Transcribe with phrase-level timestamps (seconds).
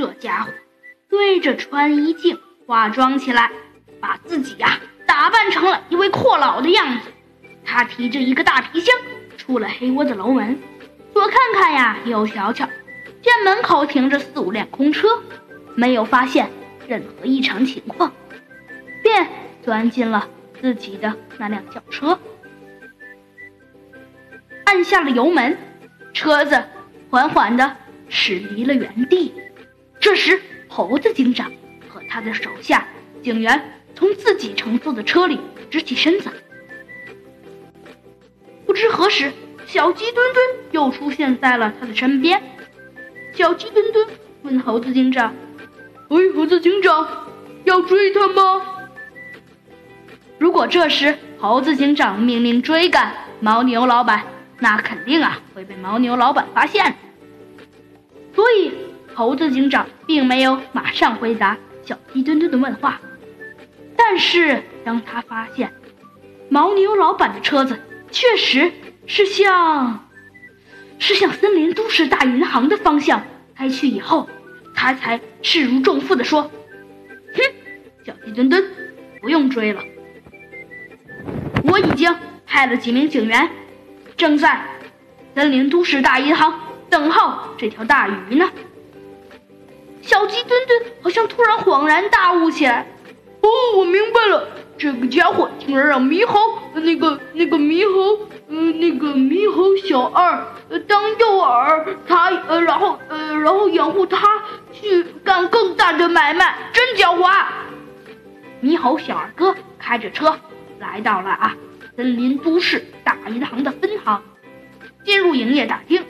[0.00, 0.50] 这家伙
[1.10, 3.50] 对着穿衣镜化妆起来，
[4.00, 7.10] 把自己呀打扮成了一位阔佬的样子。
[7.66, 8.96] 他提着一个大皮箱
[9.36, 10.58] 出了黑窝的楼门，
[11.12, 12.66] 左看看呀，右瞧瞧，
[13.20, 15.06] 见门口停着四五辆空车，
[15.74, 16.48] 没有发现
[16.88, 18.10] 任何异常情况，
[19.02, 19.28] 便
[19.62, 20.26] 钻进了
[20.62, 22.18] 自己的那辆轿车，
[24.64, 25.58] 按下了油门，
[26.14, 26.64] 车子
[27.10, 27.76] 缓缓地
[28.08, 29.34] 驶离了原地。
[30.10, 31.52] 这时，猴子警长
[31.88, 32.84] 和他的手下
[33.22, 35.38] 警员从自己乘坐的车里
[35.70, 36.28] 直起身子。
[38.66, 39.32] 不知何时，
[39.68, 42.42] 小鸡墩墩又出现在了他的身边。
[43.34, 44.04] 小鸡墩墩
[44.42, 45.32] 问猴子警长
[46.10, 47.28] ：“喂，猴子警长，
[47.62, 48.62] 要追他吗？”
[50.38, 54.24] 如果这时猴子警长命令追赶牦牛老板，
[54.58, 56.96] 那肯定啊会被牦牛老板发现。
[58.34, 58.69] 所以。
[59.14, 63.00] 猴子警长并没有马上回答小鸡墩墩的问话，
[63.96, 65.72] 但是当他发现
[66.50, 67.78] 牦牛老板的车子
[68.10, 68.72] 确实
[69.06, 70.08] 是向
[70.98, 73.22] 是向森林都市大银行的方向
[73.54, 74.28] 开去以后，
[74.74, 76.42] 他才势如重负地说
[77.34, 77.42] ：“哼，
[78.04, 78.64] 小鸡墩墩，
[79.20, 79.82] 不用追了，
[81.64, 82.14] 我已经
[82.46, 83.50] 派了几名警员，
[84.16, 84.62] 正在
[85.34, 88.48] 森林都市大银行等候这条大鱼呢。”
[90.02, 92.86] 小鸡墩墩好像突然恍然大悟起来，
[93.40, 94.48] 哦，我明白了，
[94.78, 96.38] 这个家伙竟然让猕猴
[96.74, 107.44] 那个那个猕猴，呃，那个猕猴小二呃当诱饵，他呃，然后呃，然后掩护他去干更大的买卖，真狡猾。
[108.62, 110.38] 猕猴小二哥开着车
[110.78, 111.56] 来到了啊
[111.96, 114.22] 森林都市大银行的分行，
[115.04, 116.02] 进入营业大厅，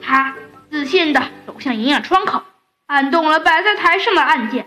[0.00, 0.34] 他
[0.70, 1.22] 自信的。
[1.46, 2.42] 走向营业窗口，
[2.86, 4.66] 按动了摆在台上的按键，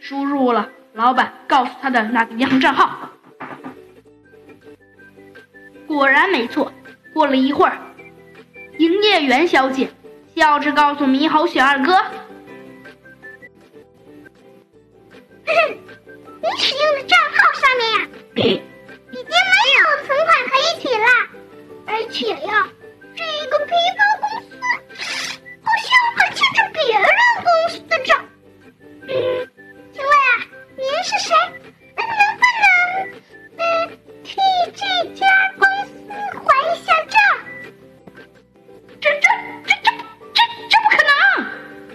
[0.00, 3.10] 输入了老板告诉他的那个银行账号。
[5.86, 6.72] 果然没错。
[7.12, 7.78] 过了一会儿，
[8.78, 9.88] 营业员小姐
[10.34, 11.92] 笑着告诉猕猴小二哥
[15.46, 18.08] ：“你使用的账号上面呀，
[19.12, 21.06] 已经没有存款可以取了，
[21.86, 22.66] 而且呀，
[23.14, 24.00] 这个披风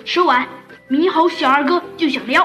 [0.10, 0.48] 说完，
[0.90, 2.44] 猕猴小二哥就想撩，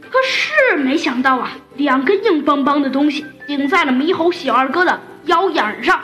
[0.00, 6.02] 可是没想到啊，两根硬邦邦的东西顶在了猕猴小二哥的腰眼上。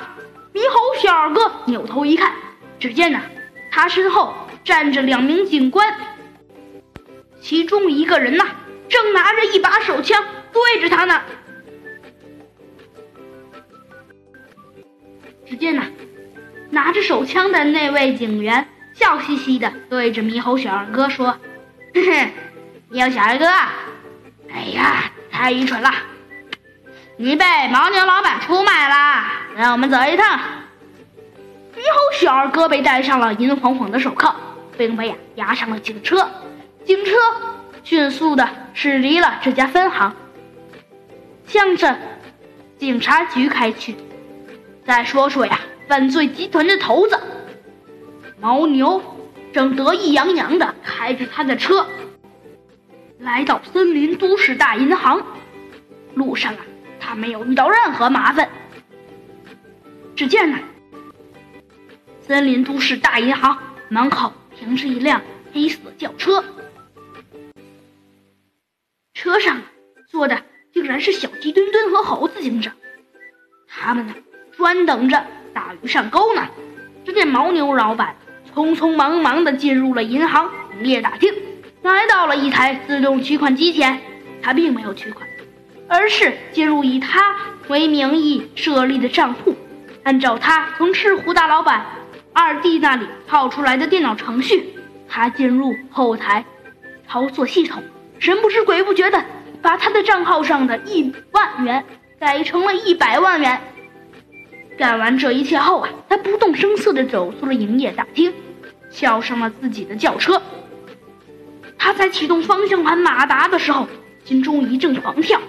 [0.55, 2.33] 猕猴小二哥扭头一看，
[2.79, 3.21] 只见呢。
[3.73, 4.33] 他身后
[4.63, 5.93] 站着两名警官，
[7.41, 8.47] 其中一个人呐，
[8.89, 10.23] 正拿着一把手枪
[10.53, 11.21] 对着他呢。
[15.45, 15.83] 只见呐，
[16.71, 21.39] 拿着手枪的那位警员笑嘻嘻的对着猕猴小二哥说
[21.95, 22.33] ：“嘿 嘿，
[22.91, 23.47] 猕猴小二哥，
[24.53, 25.93] 哎呀，太愚蠢了，
[27.17, 29.25] 你被牦牛老板出卖了，
[29.57, 30.41] 让我们走一趟。”
[31.77, 34.35] 猕猴小二哥被戴上了银晃晃的手铐，
[34.77, 36.29] 并被呀押上了警车。
[36.85, 37.13] 警车
[37.85, 40.17] 迅速的驶离了这家分行，
[41.47, 41.97] 向着
[42.79, 43.95] 警察局开去。
[44.85, 47.21] 再说说呀，犯罪集团的头子
[48.41, 49.03] 牦牛，
[49.53, 51.87] 正得意洋洋的开着他的车，
[53.19, 55.27] 来到森林都市大银行。
[56.15, 56.61] 路上啊，
[57.01, 58.49] 他没有遇到任何麻烦。
[60.15, 60.59] 只见呢。
[62.21, 65.23] 森林都市大银行门口停着一辆
[65.53, 66.45] 黑色轿车，
[69.15, 69.63] 车上
[70.09, 72.75] 坐的竟然是小鸡墩墩和猴子警长，
[73.67, 74.15] 他们呢
[74.53, 75.25] 专等着
[75.55, 76.47] 大鱼上钩呢。
[77.07, 78.15] 只见牦牛老板
[78.55, 80.51] 匆匆忙忙地进入了银行
[80.81, 81.33] 营业大厅，
[81.83, 84.01] 来到了一台自动取款机前，
[84.43, 85.29] 他并没有取款，
[85.89, 87.37] 而是进入以他
[87.69, 89.57] 为名义设立的账户，
[90.03, 91.87] 按照他从赤狐大老板。
[92.35, 94.73] 二弟那里套出来的电脑程序，
[95.09, 96.45] 他进入后台
[97.09, 97.83] 操作系统，
[98.21, 99.25] 神不知鬼不觉的
[99.61, 101.85] 把他的账号上的一万元
[102.21, 103.61] 改成了一百万元。
[104.79, 108.33] 干完这一切后啊，他不动声色的走出了营业大厅，
[108.91, 110.41] 跳上了自己的轿车。
[111.79, 113.89] 他在启动方向盘马达的时候，
[114.25, 115.41] 心中一阵狂跳，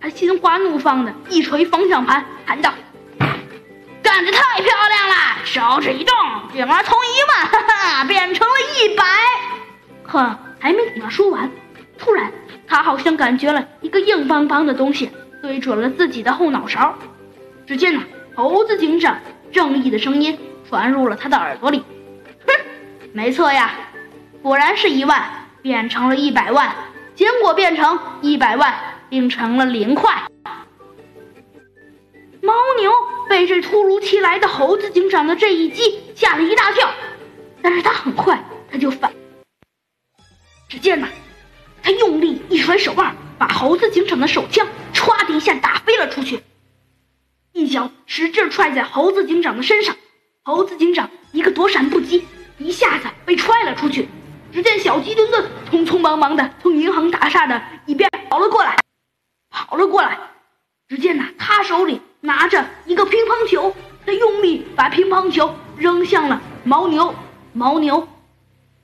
[0.00, 2.72] 他心花怒放的一捶方向盘，喊道。
[4.02, 5.14] 干得太漂亮了！
[5.44, 6.14] 手指一动，
[6.52, 9.04] 竟然从一万哈哈 变成了一百。
[10.02, 10.18] 可
[10.58, 11.50] 还没等他说完，
[11.98, 12.32] 突然
[12.66, 15.10] 他好像感觉了一个硬邦邦的东西
[15.40, 16.94] 对准了自己的后脑勺。
[17.66, 18.02] 只见呢，
[18.34, 19.18] 猴子警长
[19.52, 20.38] 正义的声音
[20.68, 21.84] 传入了他的耳朵里：“，
[23.12, 23.72] 没错呀，
[24.42, 26.74] 果然是一万变成了一百万，
[27.14, 28.72] 结果变成一百万
[29.08, 30.22] 变成了零块。”
[32.40, 32.90] 牦牛
[33.28, 36.90] 被这突如其来的猴子警长的这一击吓了一大跳，
[37.60, 39.12] 但是他很快他就反。
[40.68, 41.08] 只见呐，
[41.82, 46.42] 他用力一甩手腕，把猴子警长的手枪歘的一下打飞了出去，
[47.52, 49.96] 一脚使劲踹在猴子警长的身上，
[50.42, 52.24] 猴子警长一个躲闪不及，
[52.60, 54.08] 一下子被踹了出去。
[54.52, 58.76] 只见小鸡墩墩匆匆忙忙的从银行大厦的一边跑了过来，
[59.48, 60.18] 跑了过来。
[60.88, 63.74] 只见呐，他手里拿着一个乒乓球，
[64.04, 67.14] 他用力把乒乓球扔向了牦牛，
[67.54, 68.08] 牦牛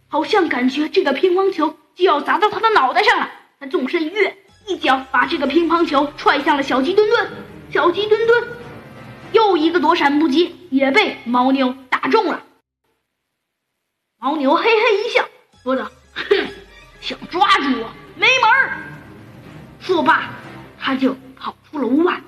[0.08, 3.28] 好像感觉这个乒乓球就要砸到他的脑袋上了，
[3.58, 4.36] 他纵身一跃，
[4.68, 7.28] 一脚把这个乒乓球踹向了小鸡墩墩，
[7.72, 8.44] 小鸡墩墩
[9.32, 12.40] 又一个躲闪不及，也被牦牛打中了。
[14.20, 15.28] 牦牛嘿嘿一笑，
[15.62, 16.48] 说道：“哼，
[17.00, 18.78] 想抓住我没门儿！”
[19.80, 20.30] 说罢，
[20.78, 21.16] 他就。
[21.38, 22.18] 跑出了屋外。